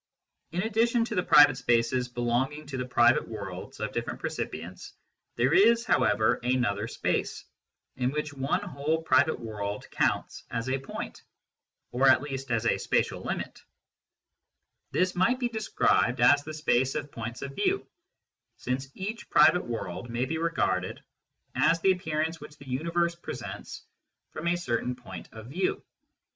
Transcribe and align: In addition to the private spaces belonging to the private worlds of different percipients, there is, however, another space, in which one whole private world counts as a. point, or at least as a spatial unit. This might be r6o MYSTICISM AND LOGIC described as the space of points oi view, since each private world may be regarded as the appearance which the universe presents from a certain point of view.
In 0.51 0.63
addition 0.63 1.05
to 1.05 1.13
the 1.13 1.21
private 1.21 1.57
spaces 1.59 2.07
belonging 2.07 2.65
to 2.65 2.77
the 2.77 2.87
private 2.87 3.27
worlds 3.27 3.79
of 3.79 3.91
different 3.91 4.19
percipients, 4.19 4.93
there 5.35 5.53
is, 5.53 5.85
however, 5.85 6.39
another 6.41 6.87
space, 6.87 7.45
in 7.97 8.09
which 8.09 8.33
one 8.33 8.61
whole 8.61 9.03
private 9.03 9.39
world 9.39 9.85
counts 9.91 10.43
as 10.49 10.69
a. 10.71 10.79
point, 10.79 11.21
or 11.91 12.09
at 12.09 12.23
least 12.23 12.49
as 12.49 12.65
a 12.65 12.79
spatial 12.79 13.23
unit. 13.29 13.61
This 14.89 15.13
might 15.13 15.39
be 15.39 15.49
r6o 15.49 15.53
MYSTICISM 15.53 15.85
AND 15.85 15.91
LOGIC 15.91 16.07
described 16.15 16.19
as 16.21 16.43
the 16.43 16.53
space 16.55 16.95
of 16.95 17.11
points 17.11 17.43
oi 17.43 17.49
view, 17.49 17.87
since 18.57 18.89
each 18.95 19.29
private 19.29 19.65
world 19.65 20.09
may 20.09 20.25
be 20.25 20.39
regarded 20.39 21.03
as 21.53 21.79
the 21.81 21.91
appearance 21.91 22.41
which 22.41 22.57
the 22.57 22.67
universe 22.67 23.13
presents 23.13 23.83
from 24.31 24.47
a 24.47 24.55
certain 24.57 24.95
point 24.95 25.29
of 25.31 25.45
view. 25.45 25.83